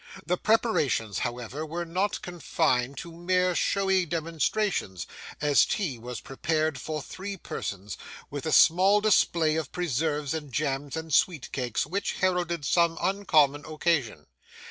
The 0.25 0.35
preparations, 0.37 1.19
however, 1.19 1.63
were 1.63 1.85
not 1.85 2.23
confined 2.23 2.97
to 2.97 3.11
mere 3.11 3.53
showy 3.53 4.07
demonstrations, 4.07 5.05
as 5.39 5.63
tea 5.63 5.99
was 5.99 6.21
prepared 6.21 6.79
for 6.81 7.03
three 7.03 7.37
persons, 7.37 7.97
with 8.31 8.47
a 8.47 8.51
small 8.51 8.99
display 8.99 9.57
of 9.57 9.71
preserves 9.71 10.33
and 10.33 10.51
jams 10.51 10.97
and 10.97 11.13
sweet 11.13 11.51
cakes, 11.51 11.85
which 11.85 12.13
heralded 12.13 12.65
some 12.65 12.97
uncommon 12.99 13.63
occasion. 13.63 14.25